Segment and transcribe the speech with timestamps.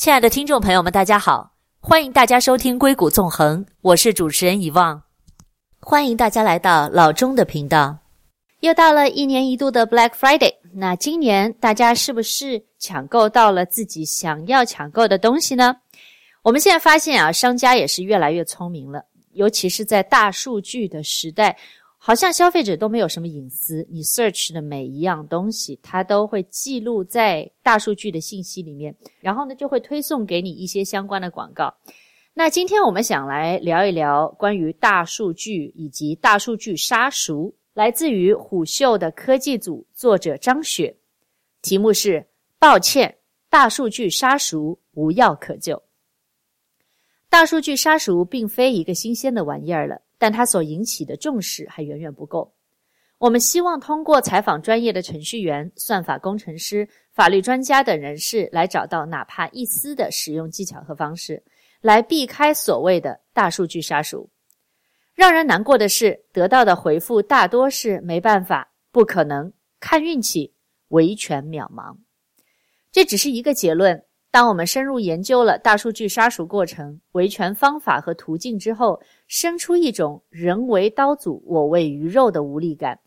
[0.00, 5.02] 亲爱的听众朋友们，大家好，欢迎大家收听《硅谷纵横》，我是主持人遗忘，
[5.78, 7.98] 欢迎大家来到老钟的频道。
[8.60, 15.76] 又到了一年一度的 Black Friday，那今年大家是不是抢购到了自己想要抢购的东西呢？
[16.40, 21.54] 我们现在发现啊，商家也是越来越聪明了，尤其是在大数据的时代。
[22.02, 31.72] 好像消费者都没有什么隐私，你 search 的每一样东西，它都会记录在大数据的信息里面，然后呢，就会推送给你一些相关的广告。
[32.32, 40.96] 那今天我们想来聊一聊关于大数据以及大数据杀熟，来自于虎嗅的科技组作者张雪，
[41.60, 42.26] 题目是
[42.58, 43.14] “抱歉，
[43.50, 45.82] 大数据杀熟无药可救”。
[47.28, 50.00] 大数据杀熟并非一个新鲜的玩意儿了。
[50.20, 52.52] 但它所引起的重视还远远不够。
[53.16, 61.42] 我们希望通过采访专业的程序员、算法工程师、法律专家等人士，来找到哪怕一丝的使用技巧和方式，
[61.80, 64.28] 来避开所谓的大数据杀熟。
[65.14, 69.50] 让人难过的是，得到的回复大多是没办法、不可能、
[69.80, 70.54] 看运气、
[70.88, 71.96] 维权渺茫。
[72.92, 74.04] 这只是一个结论。
[74.32, 82.98] 当我们深入研究了大数据杀熟过程、维权方法和途径之后，生出一种人为刀俎我为鱼肉的无力感。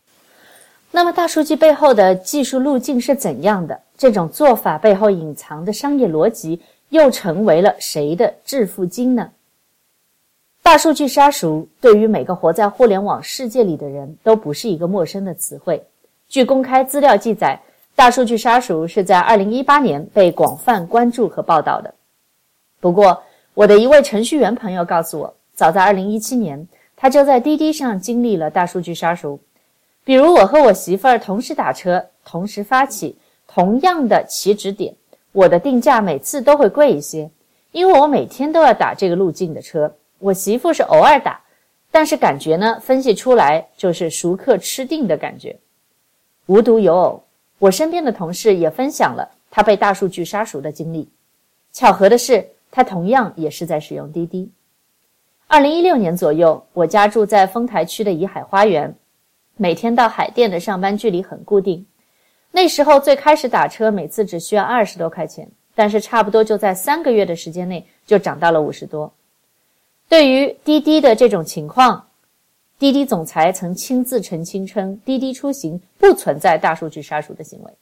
[0.90, 3.80] 那么，大数据背后的技术路径是怎样的？
[3.96, 9.30] 这种做法背后隐藏的商业逻辑又成为了谁的致富经呢？
[10.62, 15.82] 大数据杀熟对于每个活在互联网世界里的人都不是一个陌生的词汇。
[16.28, 17.60] 据公开资料记载，
[17.96, 21.94] 大数据杀熟是在2018年被广泛关注和报道的。
[22.80, 23.22] 不过，
[23.54, 29.38] 我的一位程序员朋友告诉我，早在2017年，他就在滴滴上经历了大数据杀熟。
[30.02, 33.16] 比如，我和我媳妇儿同时打车，同时发起
[33.46, 34.92] 同样的起止点，
[35.30, 37.30] 我的定价每次都会贵一些，
[37.70, 39.94] 因为我每天都要打这个路径的车。
[40.18, 41.40] 我媳妇是偶尔打，
[41.92, 45.56] 但是感觉呢，分析出来就是熟客吃定的感觉。
[46.46, 47.22] 无独有偶。
[47.58, 51.08] 我身边的同事也分享了他被大数据杀熟的经历。
[51.72, 54.50] 巧合的是，他同样也是在使用滴滴。
[55.46, 58.94] 二零一六年左右，我家住在丰台区的怡海花园，
[59.56, 61.86] 每天到海淀的上班距离很固定。
[62.50, 69.12] 那时候最开始打车，每次只需要二十多块钱，但是差不多就在三个月的时间内就涨到了五十多。
[70.08, 72.08] 对于滴滴的这种情况，
[72.84, 77.72] 滴滴总裁曾亲自澄清称，滴滴出行不存在大数据杀熟的行为。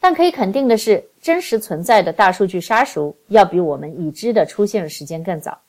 [0.00, 5.60] 但可以肯定的是，真实存在的大数据杀熟要比我们已知的出现的时间更早。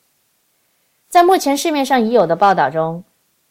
[1.08, 3.04] 在目前市面上已有的报道中，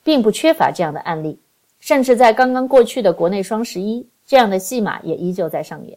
[0.03, 1.38] 并不缺乏这样的案例，
[1.78, 5.97] 甚至在刚刚过去的国内双十一，这样的戏码也依旧在上演。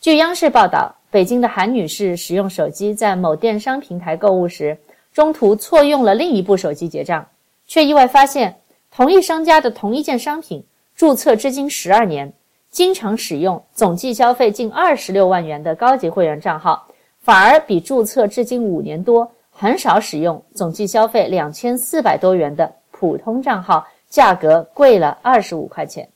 [0.00, 4.78] 据央视报道，北京的韩女士使用手机在某电商平台购物时，
[5.12, 7.26] 中途错用了另一部手机结账。
[7.70, 8.56] 却意外发现，
[8.90, 10.64] 同一商家的同一件商品，
[10.96, 12.32] 注册至今十二年，
[12.68, 16.88] 经常使用总计消费近二十六万元的高级会员账号，
[17.20, 26.08] 反而比注册至今五年多，很少使用总计消费两千四百多元的普通账号，价格贵了二十五块钱。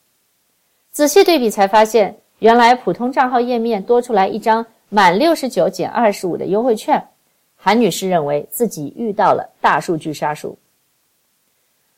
[0.91, 7.07] 仔细对比才发现，原来普通账号页面多出来一张满六十九减二十五的优惠券。
[7.55, 10.59] 韩女士认为自己遇到了大数据杀熟。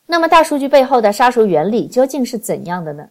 [0.09, 3.09] 那么，大数据背后的杀熟原理究竟是怎样的呢？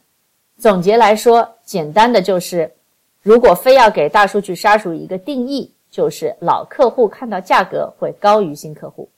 [0.56, 2.72] 总结来说，简单的就是，
[3.20, 9.10] 如果非要给大数据杀熟一个定义，就是老客户看到价格会高于新客户，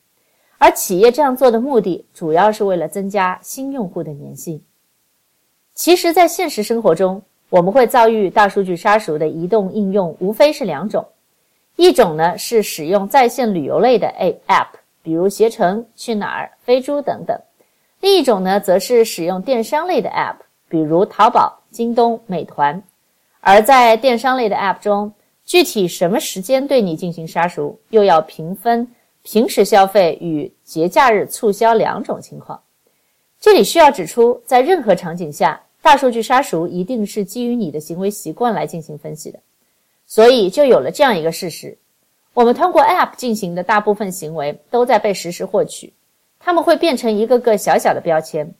[0.59, 4.61] 而企业这样做的目的，主要是为了增加新用户的粘性。
[5.73, 11.07] 其实，在现实生活中，我们会遭遇大数据杀熟的移动应用，无非是两种，
[11.77, 14.67] 一种呢是使用在线旅游类的 A App，
[15.01, 17.41] 比如携程、去哪儿、飞猪等等。
[18.01, 20.37] 另一种呢，则是使用电商类的 App，
[20.69, 22.83] 比如淘宝、京东、美团。
[23.41, 25.13] 而在电商类的 App 中，
[25.45, 28.87] 具体什么时间对你进行杀熟，又要平分
[29.23, 32.61] 平时消费与节假日促销两种情况。
[33.41, 39.39] 这里需要指出，在任何场景下，大数据杀熟一定是基于你的行为习惯来进行分析的。
[40.07, 41.79] 所以，就有了这样一个事实：
[42.35, 45.93] 我们通过 App 进行的大部分行为，都在被实时获取。
[46.39, 48.55] 他们会变成一个个小小的标签，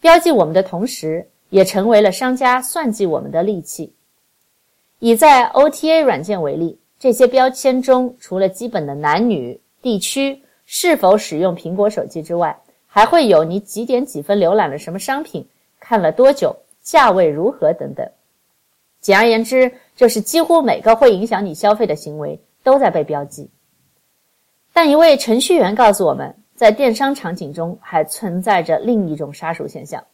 [0.00, 3.92] 标记我们的同时，也成为了商家算计我们的利器。
[4.98, 15.48] 以在 OTA 软件为例，这些标签中，除了基本的男女、地区、是否使用苹果手机之外，还会有你几点几分浏览了什么商品、
[15.78, 18.10] 看了多久、价位如何等等。
[19.00, 23.48] 简而言之，就是几乎每个会影响你消费的行为，都在被标记。
[24.72, 30.04] 但一位程序员告诉我们，在电商场景中还存在着另一种杀熟现象。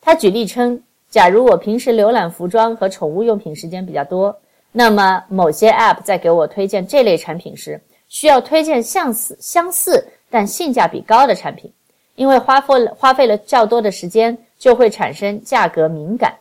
[0.00, 4.36] 他举例称，假如我平时浏览服装和宠物用品时间比较多，
[4.72, 11.72] 那么某些 App 在给我推荐这类产品时，需要推荐相似相似但性价比高的产品，
[12.16, 16.34] 因为花费了花费了较多的时间，就会产生价格敏感。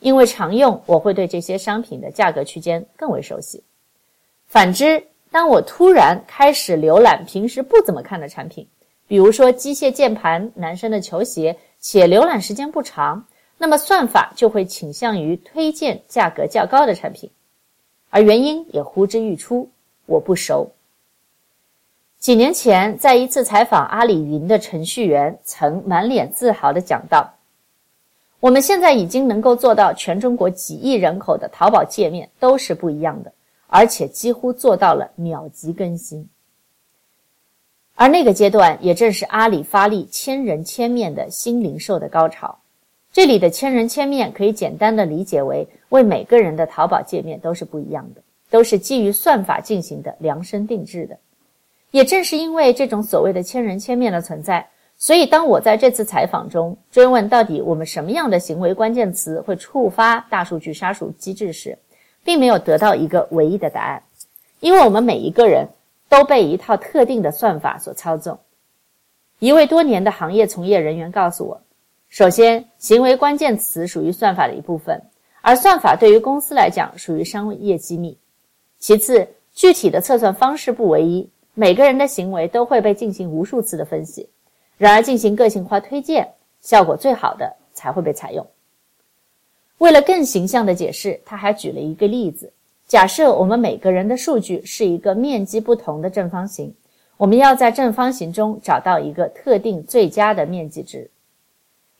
[0.00, 3.64] 因为常用，我会对这些商品的价格区间更为熟悉。
[4.48, 8.68] 反之，当我突然开始浏览平时不怎么看的产品，
[9.12, 13.26] 比如说机械键盘、男生的球鞋，且浏览时间不长，
[13.58, 17.30] 那么算法就会倾向于推荐价格较高的产品，
[18.08, 19.68] 而原因也呼之欲出：
[20.06, 20.72] 我不熟。
[22.18, 27.34] 几年前，在一次采访阿里云的程序员，曾满脸自豪地讲道
[28.40, 33.30] ：“我们现在已经能够做到全中国几亿人口的淘宝界面都是不一样的。”
[33.68, 36.26] 而且几乎做到了秒级更新，
[37.94, 42.58] 而那个阶段也正是阿里发力千人千面的新零售的高潮。
[43.12, 51.18] 这里的千人千面可以简单的理解为，为每个人的淘宝界面都是不一样的，都是基于算法进行的量身定制的。
[51.90, 54.66] 也正是因为这种所谓的千人千面的存在，
[54.96, 61.78] 所以当我在这次采访中追问到底我们什么样的行为关键词会触发大数据杀熟机制时，
[62.24, 64.02] 并没有得到一个唯一的答案，
[64.60, 65.68] 因为我们每一个人
[66.12, 68.38] 都被一套特定的算法所操纵。
[69.38, 71.62] 一位多年的行业从业人员告诉我，
[72.10, 75.02] 首先，行为关键词属于算法的一部分，
[75.40, 78.18] 而算法对于公司来讲属于商业机密。
[78.78, 84.28] 其次，具体的测算方式不唯一，每个人的行为都会被进行无数次的分析，
[84.76, 88.46] 然而进行个性化推荐，效果最好的才会被采用。
[89.78, 92.52] 为了更形象的解释，他还举了一个例子：
[92.92, 96.74] 假设我们每个人的数据是一个面积不同的正方形，
[97.16, 101.10] 我们要在正方形中找到一个特定最佳的面积值。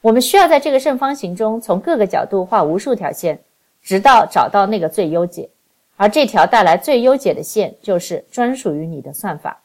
[0.02, 3.40] 我们需要在这个正方形中从各个角度画无数条线，
[3.80, 5.48] 直到找到那个最优解。
[5.96, 9.62] 而这条带来最优解的线就是专属于你的算法。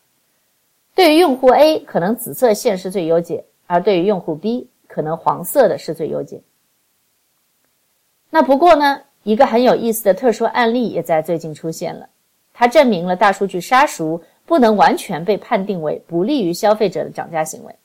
[0.96, 6.40] 对于用户 A，可能紫色线是最优解；而对于用户 B，可能黄色的是最优解。
[8.30, 12.08] 那不过呢，一个很有意思的特殊案例也在最近出现了，
[12.54, 17.76] 它证明了大数据杀熟不能完全被判定为不利于消费者的涨价行为。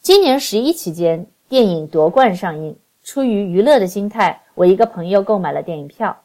[0.00, 6.24] 今年十一期间，电影《夺冠》上映，出于娱乐的心态，我一个朋友购买了电影票，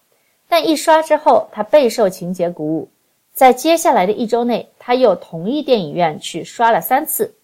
[0.50, 2.90] 但一刷之后，他备受情节鼓舞，
[3.36, 7.36] 在接下来的一周内，他又同一电影院去刷了三次。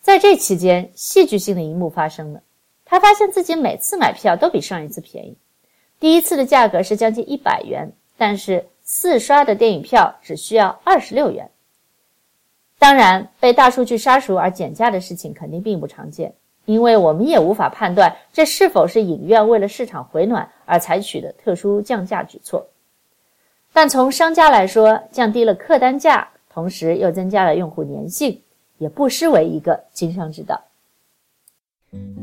[0.00, 2.42] 在这期间，戏剧性的一幕发生了。
[2.84, 5.36] 他发现自己每次买票都比上一次便宜，
[6.00, 11.50] 第一次的价格是将近一百元，但是四刷的电影票只需要二十六元。
[12.78, 16.32] 当然，被大数据杀熟而减价的事情肯定并不常见，
[16.64, 22.66] 因为我们也无法判断这是否是影院为了市场回暖而采取的特殊降价举措。
[23.74, 28.40] 但从商家来说，降低了客单价，同时又增加了用户粘性，
[28.78, 30.58] 也不失为一个经商之道。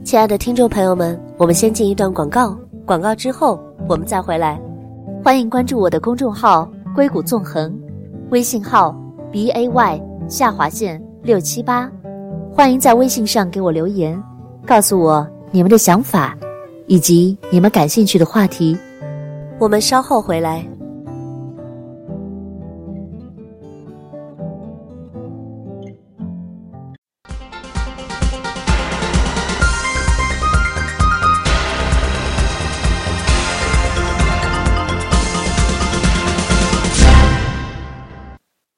[0.03, 2.57] 亲爱的听众朋友们，我们先进一段广告，
[2.88, 4.58] 广告之后我们再回来。
[5.22, 7.77] 欢迎关注我的公众号“硅谷纵横”，
[8.32, 8.96] 微信号
[9.29, 11.91] b a y 下划线六七八。
[12.50, 14.17] 欢迎在微信上给我留言，
[14.65, 16.34] 告诉我你们的想法
[16.86, 18.77] 以及你们感兴趣的话题。
[19.60, 20.65] 我们稍后回来。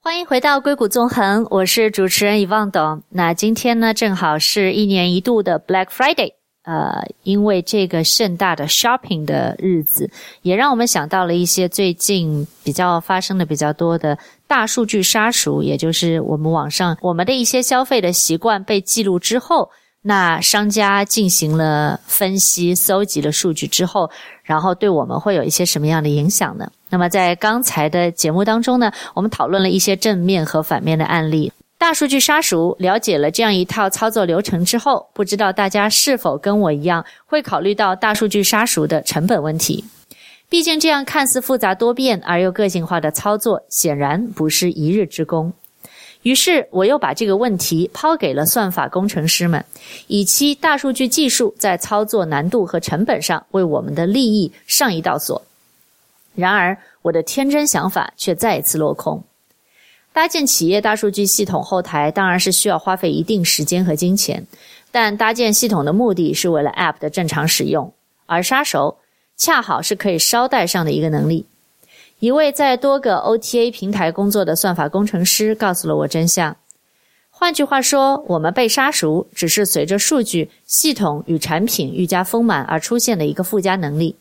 [0.10, 3.04] 欢迎回到硅谷纵横，我是主持人遗忘董。
[3.10, 6.32] 那今天呢，正好是一年一度的 Black Friday，
[6.63, 10.10] 呃，因为这个盛大的 shopping 的日子，
[10.42, 19.70] 也让我们想到了一些最近比较发生的比较多的大数据杀熟，也就是我们网上我们的一些消费的习惯被记录之后。
[20.01, 24.10] 那商家进行了分析，搜集了数据之后，
[24.44, 26.72] 然后对我们会有一些什么样的影响呢？
[26.89, 31.51] 那么在刚才的节目当中呢，我们讨论了一些正面和反面的案例。
[31.77, 39.84] 大数据杀熟，了解了这样一套操作流程之后，不知道大家是否跟我一样，会考虑到大数据杀熟的成本问题？
[40.50, 45.53] 毕竟这样看似复杂多变而又个性化的操作，显然不是一日之功。
[46.24, 49.64] 于是，我又把这个问题抛给了算法工程师们，
[50.08, 55.42] 以期大数据技术在操作难度和成本上为我们的利益上一道锁。
[56.36, 59.24] 然而，我的天真想法却再一次落空。
[60.12, 64.46] 搭建企业大数据系统后台当然是需要花费一定时间和金钱，
[64.92, 67.94] 但搭建系统的目的是为了 App 的正常使用，
[68.26, 68.98] 而杀熟
[69.38, 71.46] 恰好是可以捎带上的一个能力。
[72.20, 76.58] 一位在多个 OTA 平台工作的算法工程师告诉了我真相。
[77.30, 84.18] 换句话说，我们被杀熟只是随着数据系统与产品愈加丰满而出现的一个附加能力，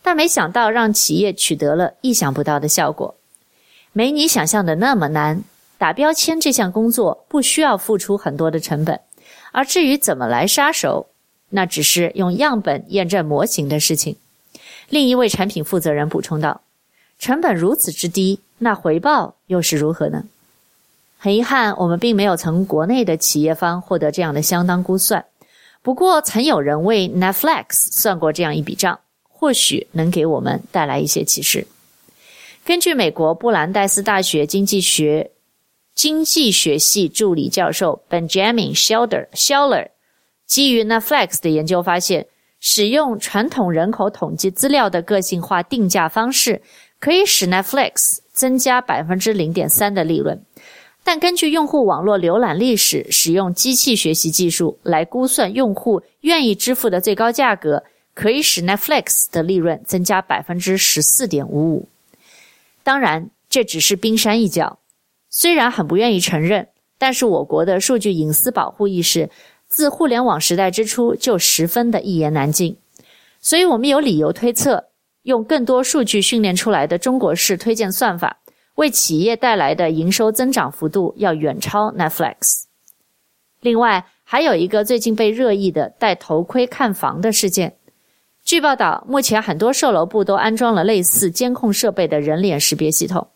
[0.00, 3.14] 但没想到让企业取得了意想不到的效果。
[3.92, 5.44] 没你想象的那么难，
[5.76, 8.98] 打标签这项工作不需要付出很多的成本，
[9.52, 11.08] 而至于怎么来杀熟，
[11.50, 14.16] 那只是用样本验证模型的事情。
[14.88, 16.62] 另一位产品负责人补充道
[17.22, 20.24] ：“成本如此之低，那回报又是如何呢？”
[21.16, 25.24] 很遗憾，我们并没有从国内的企业方获得这样的相当估算。
[25.82, 28.98] 不过，曾有人为 Netflix 算过这样一笔账，
[29.28, 31.64] 或许能给我们带来一些启示。
[32.64, 35.30] 根据美国布兰代斯大学经济学
[35.94, 39.90] 经济学系助理教授 Benjamin Shelders Sheller
[40.44, 42.26] 基于 Netflix 的研究发现，
[42.58, 46.60] 使用传统人口统计资料的个性化定价方式，
[47.02, 50.40] 可以使 Netflix 增加百分之零点三的利润。
[51.02, 57.82] 但根据用户网络浏览历史，使用机器学习技术来估算用户愿意支付的最高价格，
[58.14, 61.88] 可以使 Netflix 的利润增加百分之十四点五五。
[62.84, 64.78] 当然，这只是冰山一角。
[65.28, 66.68] 虽然很不愿意承认，
[66.98, 69.28] 但是我国的数据隐私保护意识
[69.66, 72.76] 自互联网时代之初就十分的一言难尽。
[73.40, 74.84] 所以我们有理由推测，
[75.22, 78.38] 用更多数据训练出来的中国式推荐算法。
[78.76, 82.62] 为企业带来的营收增长幅度要远超 Netflix。
[83.60, 87.76] 另外，还有一个最近被热议的戴头盔看房的事件。
[88.44, 93.28] 据报道，目前很多售楼部都安装了类似监控设备的人脸识别系统。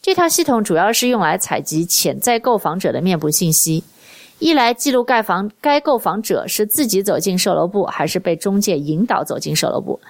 [0.00, 3.82] 这套系统主要是用来采集潜在购房者的面部信息，
[4.38, 10.00] 一来记录盖房该购房者是自己走进售楼部，还是被中介引导走进售楼部；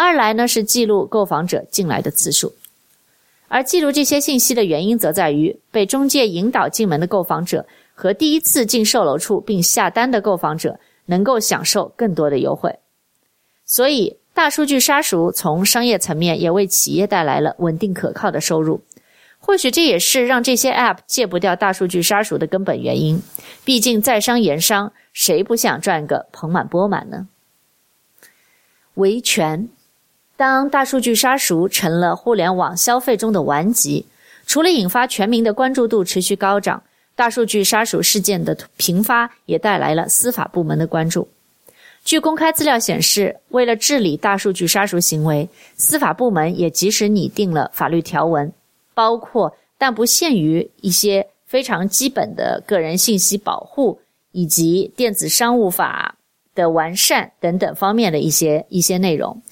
[0.00, 2.54] 二来呢是记录购房者进来的次数。
[3.48, 12.78] 而记录这些信息的原因，则在于被中介引导进门的购房者和第一次进售楼处并下单的购房者能够享受更多的优惠。
[13.64, 18.80] 所以，大数据杀熟从商业层面也为企业带来了稳定可靠的收入。
[19.40, 23.20] 或许这也是让这些 App 戒不掉大数据杀熟的根本原因。
[23.64, 27.26] 毕竟在商言商，谁不想赚个盆满钵满呢？
[28.94, 29.68] 维权。
[30.38, 34.06] 当大数据杀熟成了互联网消费中的顽疾，
[34.46, 36.80] 除了引发全民的关注度持续高涨，
[37.16, 41.26] 大数据杀熟事件的频发也带来了司法部门的关注。
[42.04, 48.52] 据公开资料显示，为了治理大数据杀熟行为，司法部门也及时拟定了法律条文，
[48.94, 53.98] 包括但不限于一些非常基本的个人信息保护
[54.30, 56.14] 以及电子商务法
[56.54, 59.42] 的完善等等方面的一些一些内容。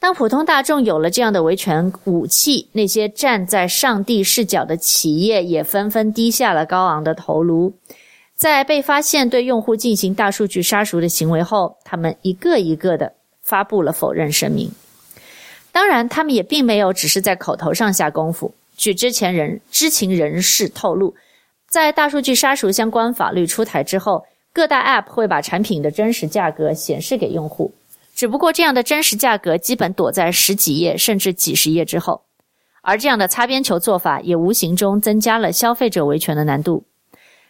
[0.00, 7.74] 当普通大众有了这样的维权武器，那些站在上帝视角的企业也纷纷低下了高昂的头颅。
[8.36, 13.12] 在被发现对用户进行大数据杀熟的行为后，他们一个一个的
[13.42, 14.70] 发布了否认声明。
[15.72, 18.54] 当然，他们也并没有只是在口头上下功夫。
[18.76, 21.12] 据之前人知情人士透露，
[21.68, 27.72] 在大数据杀熟相关法律出台之后，各大 App 会把产品的真实价格显示给用户。
[28.18, 32.22] 只不过这样的真实价格基本躲在十几页甚至几十页之后，
[32.82, 36.84] 而这样的擦边球做法也无形中增加了消费者维权的难度。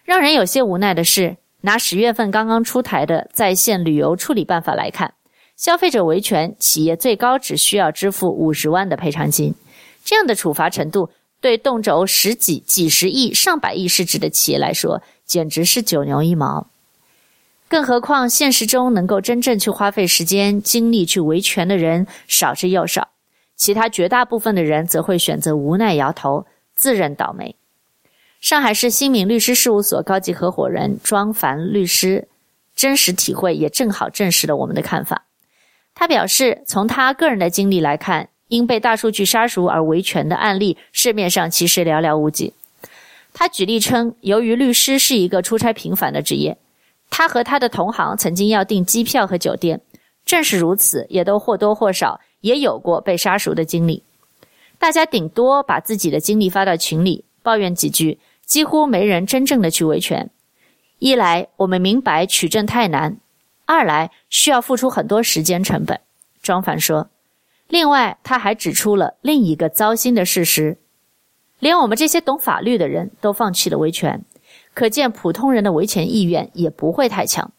[0.04, 5.14] 让人有些无奈的是，拿十月份刚刚出台的在线旅游处理办法来看，
[5.56, 9.54] 消费者维权企业最高只需要支付五十万的赔偿金，
[10.04, 11.08] 这样的处罚程度
[11.40, 16.68] 对动辄十几、几十亿、上百亿市值的企业来说，简直是九牛一毛。
[17.68, 23.08] 更何况，现实中能够真正去花费时间、精力去维权的人少之又少，
[23.56, 27.54] 其他绝大部分的人则会选择无奈摇头，自认倒霉。
[28.40, 32.28] 上海市新民律师事务所高级合伙人庄凡律师
[32.75, 35.25] 真实体会也正好证实了我们的看法。
[35.94, 42.54] 他表示，从他个人的经历来看，因被大数据杀熟而维权的案例，市面上其实寥寥无几。
[43.34, 46.56] 他举例称，由于律师是一个出差频繁的职业。
[47.10, 49.80] 他和他的同行曾经要订机票和酒店，
[50.24, 54.02] 正是如此，也都或多或少也有过被杀熟的经历。
[54.78, 60.30] 大家顶多把自己的经历发到群里，抱怨几句，几乎没人真正的去维权。
[61.00, 63.18] 一来我们明白取证太难，
[63.64, 66.00] 二来需要付出很多时间成本。
[66.42, 67.08] 庄凡说，
[67.68, 70.78] 另外，他还指出了另一个糟心的事实：
[71.58, 74.24] 连我们这些懂法律的人都放弃了维权，
[74.74, 77.52] 可见普通人的维权意愿也不会太强。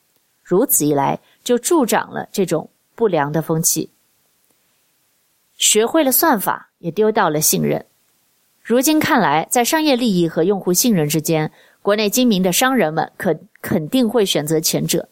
[0.43, 3.91] 如此一来，就助长了这种不良的风气。
[5.57, 7.85] 学会了算法，也丢掉了信任。
[8.63, 11.51] 如今看来，在商业利益和用户信任之间，
[11.81, 15.09] 国内精明的商人们可肯定会选择前者。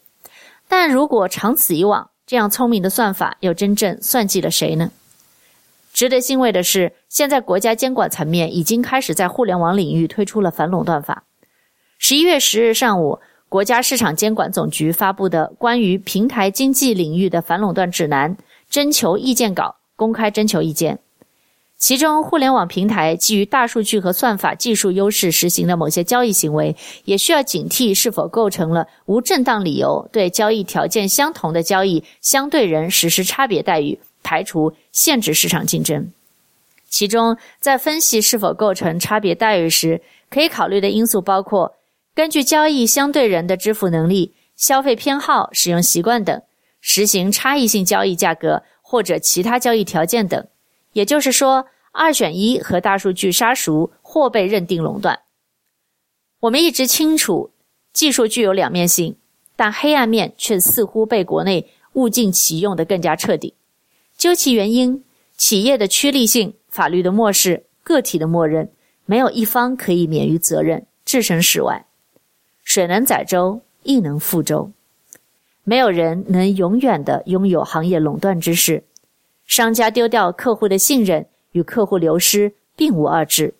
[0.66, 4.90] 但如果长此以往，这样聪明的算法又真正算计了谁呢？
[5.92, 11.24] 值得欣慰的是，现在国家监管层面已经开始在互联网领域推出了反垄断法。
[11.98, 18.36] 十一月十日上午，国家市场监管总局发布的关于平台经济领域的反垄断指南
[18.70, 21.00] 征求意见稿公开征求意见。
[21.76, 26.74] 其中，互联网平台基于大数据和算法技术优势实行的某些交易行为，
[27.04, 36.10] 也需要警惕是否构成了无正当理由对交易条件相同的交易相对人实施差别待遇、排除、限制市场竞争。
[36.88, 40.00] 其中，在分析是否构成差别待遇时，
[40.30, 41.74] 可以考虑的因素包括
[42.18, 46.42] 根据交易相对人的支付能力、消费偏好、使用习惯等，
[46.80, 50.44] 实行差异性交易价格或者其他交易条件等。
[50.94, 55.16] 也就是说，二选一和大数据杀熟或被认定垄断。
[56.40, 57.52] 我们一直清楚，
[57.92, 59.14] 技术具有两面性，
[59.54, 63.54] 但黑暗面却似乎被国内物尽其用的更加彻底。
[64.16, 65.04] 究其原因，
[65.36, 68.68] 企业的趋利性、法律的漠视、个体的默认，
[69.06, 71.84] 没有一方可以免于责任，置身事外。
[72.68, 74.70] 水能载舟，亦能覆舟，
[75.64, 78.84] 没有人能永远的拥有行业垄断之势。
[79.46, 83.54] 商家丢掉客户的信任与客户流失并无二致，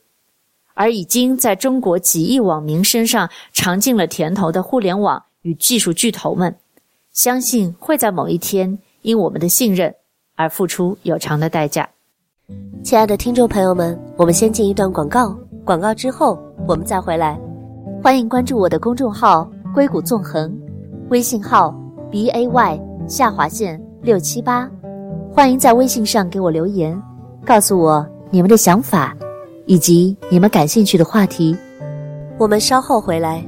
[0.74, 6.54] 而已经在中国几亿网民身上尝尽了甜头的互联网与技术巨头们，
[7.10, 9.94] 相信会在某一天因我们的信任
[10.34, 11.88] 而付出有偿的代价。
[12.84, 17.40] 亲爱的听众朋友们，我们先进一段广告，广告之后我们再回来。
[18.00, 20.56] 欢迎关注我的公众号“硅谷纵横”，
[21.10, 21.74] 微信号
[22.10, 24.70] b a y 下划线六七八。
[25.32, 27.00] 欢迎在微信上给我留言，
[27.44, 29.16] 告诉我你们的想法，
[29.66, 31.56] 以及你们感兴趣的话题。
[32.38, 33.44] 我们稍后回来。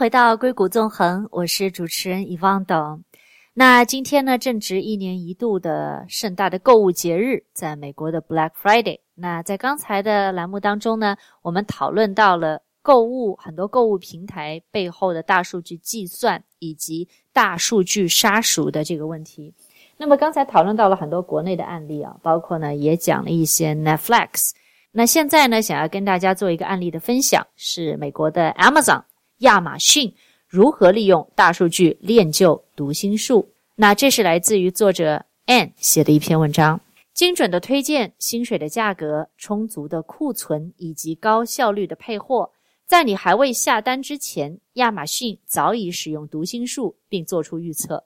[0.00, 3.04] 回到硅谷纵横，我是主持人 Yvonne 董。
[3.52, 9.00] 那今天呢，正值一年一度的盛大的购物节日，在美国的 Black Friday。
[9.14, 19.52] 那在刚才的栏目当中呢，我们讨论到了购物，很多购物平台背后的大数据计算以及大数据杀熟的这个问题。
[19.98, 24.52] 那么刚才讨论到了很多国内的案例啊，包括呢也讲了一些 Netflix。
[24.92, 29.02] 那现在呢，想要跟大家做一个案例的分享，是美国的 Amazon
[29.40, 30.14] 亚马逊。
[30.48, 33.48] 如何利用大数据练就读心术？
[33.76, 36.80] 那这是来自于作者 Ann 写的一篇文章。
[37.14, 42.50] 精准的推荐、薪水的价格、充足的库存以及高效率的配货，
[42.84, 48.04] 在你还未下单之前，亚马逊早已使用读心术并做出预测，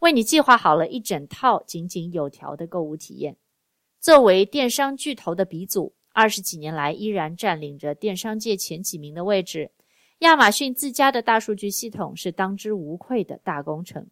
[0.00, 3.36] 为你计划好了一整套井井有条的购物体验。
[4.00, 9.70] 作为电商巨头的鼻祖，二十几年来依然占领着电商界前几名的位置。
[10.20, 14.08] 亚马逊自家的大数据系统是当之无愧的大工程。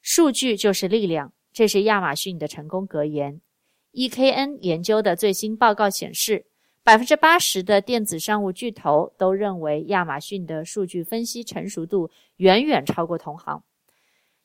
[0.00, 3.40] 数据就是力量，这是亚马逊的成功格言。
[3.92, 6.46] EKN 研究的最新报告显示，
[6.82, 13.62] 百分之八十的电子商务巨头都认为亚马逊的数据分析成熟度远远超过同行。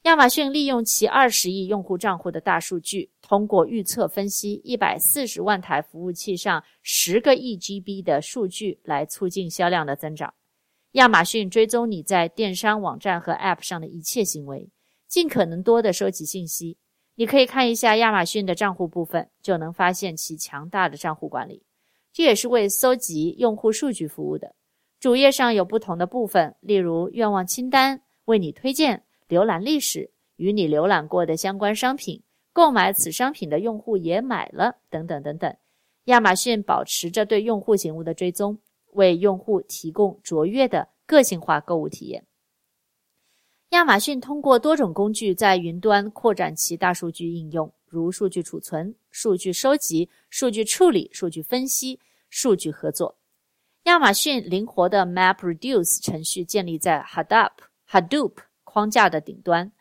[0.04, 10.34] 亚马逊利用其二十亿用户账户的大数据，通过预测分析一百四十万台服务器上十个亿 GB 的数据，来促进销量的增长。
[10.98, 14.72] 亚马逊追踪你在电商网站和 App 上的一切行为，
[15.08, 16.80] 尽可能多的收集信息。
[17.14, 21.62] 你可以看一下亚马逊的账户部分，就能发现其强大的账户管理。
[22.12, 24.56] 这也是为搜集用户数据服务的。
[25.00, 35.56] 主页上有不同的部分，例如愿望清单、为你推荐、浏览历史、与你浏览过的相关商品、购买此商品的用户也买了等等等等。
[36.06, 38.58] 亚马逊保持着对用户行为的追踪。
[38.98, 42.26] 为用户提供卓越的个性化购物体验。
[43.70, 53.18] 亚马逊通过多种工具在云端扩展其大数据应用，如数据储存、数据收集、数据处理、数据分析、数据合作。
[53.84, 57.52] 亚马逊灵活的 MapReduce 程序建立在 Hadoop
[57.90, 58.34] Hadoop
[58.64, 59.72] 框架的顶端，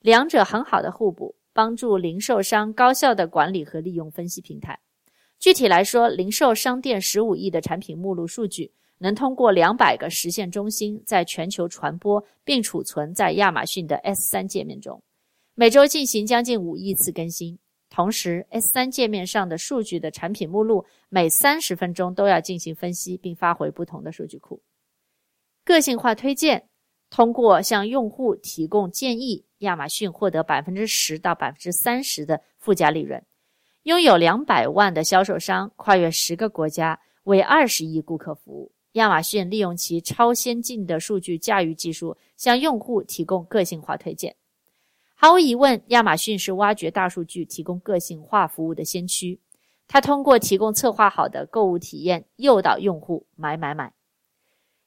[0.00, 1.34] 两者很好的互补。
[1.56, 4.78] 帮助零售商高效的管理和利用分析平台。
[5.46, 15.00] 具体来说，零售商店十五亿的产品目录数据能通过两百个实现中心在全球传播，并储存在亚马逊的 S3 界面中，
[15.54, 17.56] 每周进行将近五亿次更新。
[17.88, 24.60] 同时，S3 界面上的数据的产品目录每三十分钟都要进行分析，并发回不同的数据库。
[25.64, 26.68] 个性化推荐，
[27.08, 33.24] 通过向用户提供建议，亚马逊获得百分之十到百分之三十的附加利润。
[33.86, 38.72] 拥有两百万的销售商，跨越十个国家，为二十亿顾客服务。
[38.94, 44.34] 亚马逊利用其超先进的数据驾驭技术，向用户提供个性化推荐。
[45.14, 49.38] 毫无疑问，亚马逊是挖掘大数据、提供个性化服务的先驱。
[49.86, 53.92] 它通过提供策划好的购物体验，诱导用户买买买。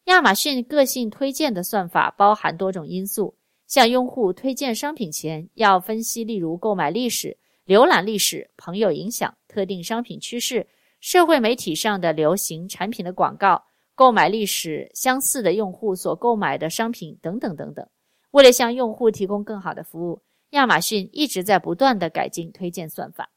[0.08, 3.34] 亚马逊个性推荐的算法包含多种因素，
[3.66, 7.38] 向用户推荐商品前，要分析例如购买历史。
[7.70, 10.66] 浏览历史、朋友影响、特定商品趋势、
[11.02, 17.88] 社会媒体上的流行产品的广告、购买历史相似的用户所购买的商品等等等等。
[18.32, 23.30] 为了向用户提供更好的服务，亚马逊一直在不断地改进推荐算法。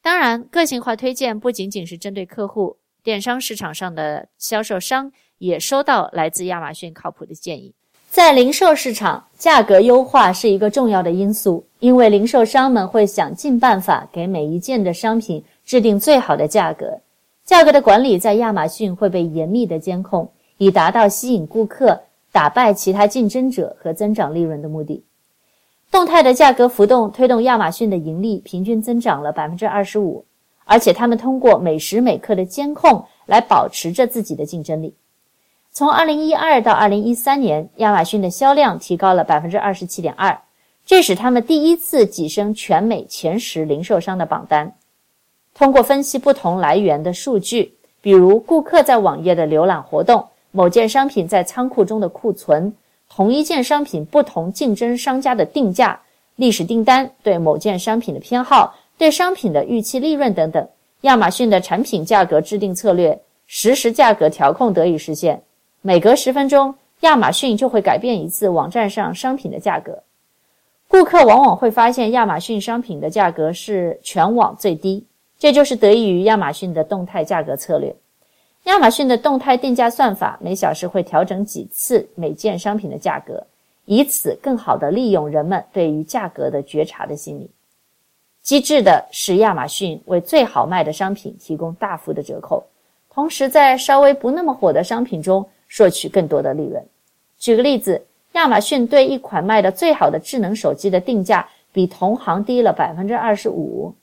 [0.00, 7.74] 当然，个性化推荐不仅仅是针对客户，电商市场上的销售商也收到来自亚马逊靠谱的建议。
[8.12, 17.00] 在零售市场，价格优化是一个重要的因素，因为零售商们会想尽办法给每一件的商品制定最好的价格。
[17.42, 21.98] 价格的管理在亚马逊会被严密的监控，以达到吸引顾客、
[22.30, 25.02] 打败其他竞争者和增长利润的目的。
[25.90, 30.22] 动态的价格浮动推动亚马逊的盈利平均增长了百分之二十五，
[30.66, 34.94] 而且他们通过每时每刻的监控来保持着自己的竞争力。
[35.74, 40.38] 从二零一二到二零一三年，亚马逊的销量提高了百分之二十七点二，
[40.84, 44.74] 这使他们第一次跻身全美前十零售商的榜单。
[45.54, 52.74] 通过分析不同来源的数据，比如顾客在网页的浏览活动、某件商品在仓库中的库存、
[53.08, 55.98] 同一件商品不同竞争商家的定价、
[56.36, 60.68] 历史订单、对某件商品的偏好、对商品的预期利润等等，
[61.00, 65.42] 亚马逊的产品价格制定策略、实时价格调控得以实现。
[65.84, 70.04] 每隔十分钟，亚马逊就会改变一次网站上商品的价格。
[70.86, 75.04] 顾客往往会发现亚马逊商品的价格是全网最低，
[75.40, 77.92] 这就是得益于亚马逊的动态价格策略。
[78.64, 83.44] 亚马逊的动态定价算法每小时会调整几次每件商品的价格，
[83.84, 87.50] 以此更好地利用人们对于价格的觉察的心理。
[88.40, 92.62] 机智的是，亚马逊为最好卖的商品提供大幅的折扣，
[93.10, 95.44] 同时在稍微不那么火的商品中，
[95.76, 96.84] 获取更多的利润。
[97.38, 103.94] 举个例子，亚马逊对一款卖得最好的智能手机的定价比同行低了百分之二十五。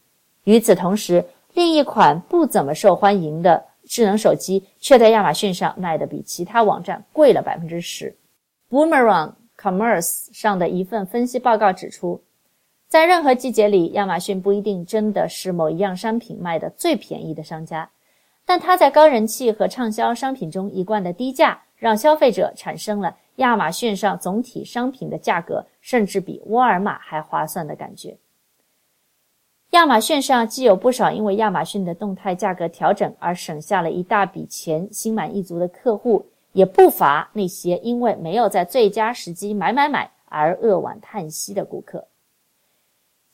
[0.43, 8.15] 与此同时，另一款不怎么受欢迎的智能手机却在亚马逊上卖得比其他网站贵了百分之十。
[8.69, 12.21] Boomerang Commerce 上的一份分析报告指出，
[12.87, 17.89] 在任何季节里，亚马逊不一定真的是某一样商品卖得最便宜的商家。
[18.49, 28.17] 但它在高人气和畅销商品中一贯的低价，让消费者产生了亚马逊上总体商品的价格甚至比沃尔玛还划算的感觉。
[29.69, 42.07] 亚马逊上既有不少因为亚马逊的动态价格调整而省下了一大笔钱、心满意足的客户，也不乏那些因为没有在最佳时机买买买而扼腕叹息的顾客。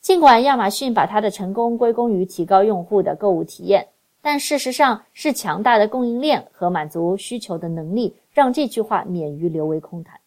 [0.02, 3.88] 尽管亚马逊把它的成功归功于提高用户的购物体验。
[4.28, 10.18] 但事实上，是强大的供应链和满足需求的能力，让这句话免于流为空谈。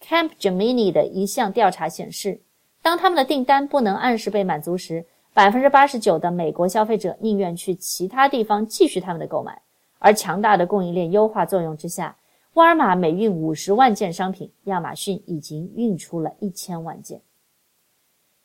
[0.00, 2.40] Camp Gemini 的一项调查显示，
[2.82, 9.60] 当他们的订单不能按时被满足时，百分之八十九的美国消费者宁愿去其他地方继续他们的购买。
[9.98, 12.16] 而强大的供应链优化作用之下，
[12.52, 17.20] 沃尔玛每运五十万件商品，亚马逊已经运出了一千万件。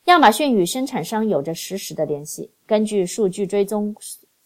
[0.06, 3.96] 亚马逊与生产商有着实时的联系，根据数据追踪。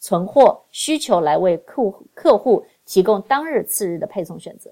[0.06, 1.82] 存货需求来为客
[2.14, 4.70] 客户提供当日次日的配送选择。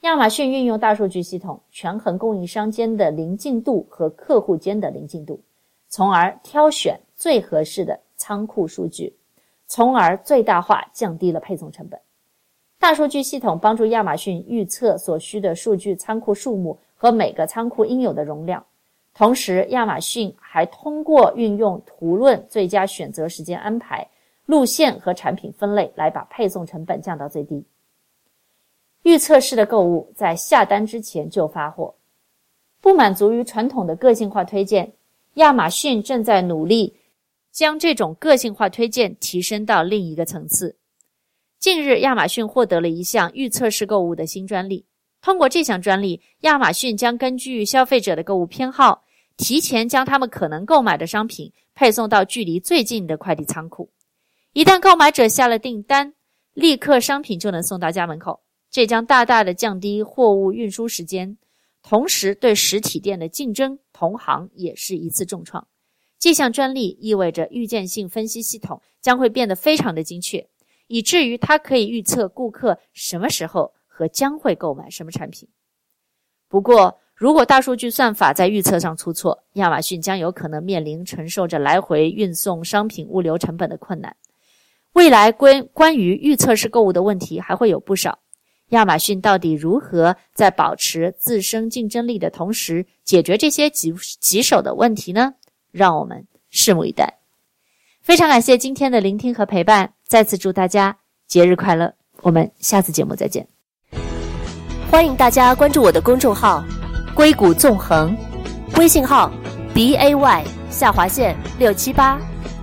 [0.00, 5.38] 亚马逊运用大数据系统权衡供应商间的临近度和客户间的临近度，
[5.90, 9.14] 从而挑选最合适的仓库数据，
[9.66, 12.00] 从而最大化降低了配送成本。
[12.78, 18.64] 大数据系统帮助亚马逊预测所需的数据仓库数目和每个仓库应有的容量，
[19.12, 24.08] 同时亚马逊还通过运用图论最佳选择时间安排。
[24.52, 27.64] 路线和产品分类来把配送成本降到最低。
[29.02, 31.94] 预测式的购物在下单之前就发货，
[32.78, 34.92] 不满足于传统的个性化推荐。
[35.36, 36.94] 亚马逊正在努力
[37.50, 40.76] 将这种个性化推荐提升到另一个层次。
[41.58, 44.84] 近日，亚马逊获得了一项预测式购物的新专利。
[45.22, 49.02] 通过这项专利，亚马逊将根据消费者的购物偏好，
[49.38, 53.88] 提前将他们可能购买的商品配送到距离最近的快递仓库。
[54.54, 56.12] 一旦购买者下了订单，
[56.52, 58.38] 立刻商品就能送到家门口，
[58.70, 61.38] 这将大大的降低货物运输时间。
[61.82, 65.66] 同时，对实体店的竞争同行也是一次重创。
[66.18, 70.46] 这项专利意味着预见性分析系统将会变得非常的精确，
[70.86, 75.48] 以至于它可以预测顾客什么时候和将会购买什么产品。
[76.46, 84.14] 不过，如果大数据算法在预测上出错，亚马逊将有可能面临承受着来回运送商品物流成本的困难。
[84.92, 88.18] 未来关关于预测式购物的问题还会有不少。
[88.68, 95.34] 亚马逊到底如何在保持自身竞争力的同时解决这些棘棘手的问题呢？
[95.70, 97.18] 让我们拭目以待。
[98.00, 101.94] 非常感谢今天的聆听和陪伴，再次祝大家节日快乐！
[102.22, 103.46] 我们下次节目再见。
[104.90, 106.64] 欢迎大家关注我的公众号
[107.14, 108.16] “硅谷纵横”，
[108.78, 109.30] 微信号
[109.74, 112.31] b a y 下划线六七八。